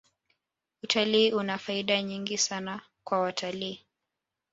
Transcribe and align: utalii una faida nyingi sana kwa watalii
utalii 0.83 1.31
una 1.31 1.57
faida 1.57 2.01
nyingi 2.03 2.37
sana 2.37 2.81
kwa 3.03 3.19
watalii 3.19 3.83